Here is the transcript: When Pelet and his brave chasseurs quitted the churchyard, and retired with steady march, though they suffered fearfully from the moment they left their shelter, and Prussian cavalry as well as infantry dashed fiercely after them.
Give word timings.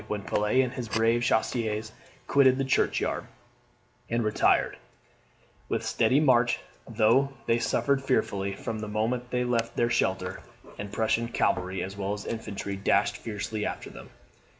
When 0.07 0.23
Pelet 0.23 0.63
and 0.63 0.73
his 0.73 0.89
brave 0.89 1.21
chasseurs 1.21 1.91
quitted 2.25 2.57
the 2.57 2.63
churchyard, 2.65 3.25
and 4.09 4.23
retired 4.23 4.77
with 5.69 5.85
steady 5.85 6.19
march, 6.19 6.57
though 6.89 7.33
they 7.45 7.59
suffered 7.59 8.01
fearfully 8.03 8.55
from 8.55 8.79
the 8.79 8.87
moment 8.87 9.29
they 9.29 9.43
left 9.43 9.75
their 9.77 9.91
shelter, 9.91 10.41
and 10.79 10.91
Prussian 10.91 11.27
cavalry 11.27 11.83
as 11.83 11.95
well 11.95 12.13
as 12.13 12.25
infantry 12.25 12.75
dashed 12.75 13.15
fiercely 13.17 13.63
after 13.63 13.91
them. 13.91 14.09